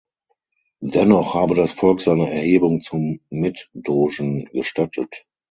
Dennoch 0.81 1.35
habe 1.35 1.53
das 1.53 1.73
Volk 1.73 2.01
seine 2.01 2.27
Erhebung 2.31 2.81
zum 2.81 3.19
Mitdogen 3.29 4.45
gestattet. 4.45 5.25